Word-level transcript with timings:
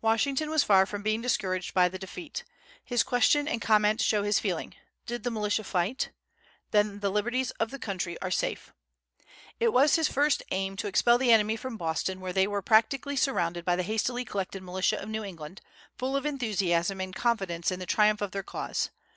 Washington 0.00 0.50
was 0.50 0.62
far 0.62 0.86
from 0.86 1.02
being 1.02 1.20
discouraged 1.20 1.74
by 1.74 1.88
the 1.88 1.98
defeat. 1.98 2.44
His 2.84 3.02
question 3.02 3.48
and 3.48 3.60
comment 3.60 4.00
show 4.00 4.22
his 4.22 4.38
feeling: 4.38 4.76
"Did 5.04 5.24
the 5.24 5.32
militia 5.32 5.64
fight? 5.64 6.10
Then 6.70 7.00
the 7.00 7.10
liberties 7.10 7.50
of 7.58 7.72
the 7.72 7.78
country 7.80 8.16
are 8.22 8.30
safe." 8.30 8.72
It 9.58 9.72
was 9.72 9.96
his 9.96 10.06
first 10.06 10.44
aim 10.52 10.76
to 10.76 10.86
expel 10.86 11.18
the 11.18 11.32
enemy 11.32 11.56
from 11.56 11.76
Boston, 11.76 12.20
where 12.20 12.32
they 12.32 12.46
were 12.46 12.62
practically 12.62 13.16
surrounded 13.16 13.64
by 13.64 13.74
the 13.74 13.82
hastily 13.82 14.24
collected 14.24 14.62
militia 14.62 14.98
of 15.02 15.08
New 15.08 15.24
England, 15.24 15.60
full 15.98 16.14
of 16.14 16.24
enthusiasm 16.24 17.00
and 17.00 17.12
confidence 17.16 17.72
in 17.72 17.80
the 17.80 17.84
triumph 17.84 18.20
of 18.20 18.30
their 18.30 18.44
cause. 18.44 18.90